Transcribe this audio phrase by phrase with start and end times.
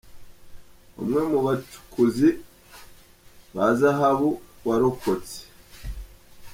[1.01, 2.29] Umwe mu bacukuzi
[3.55, 4.29] ba zahabu
[4.67, 5.37] warokotse.